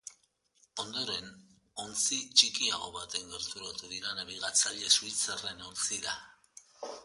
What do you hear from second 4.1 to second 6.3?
nabigatzaile suitzarraren ontzira.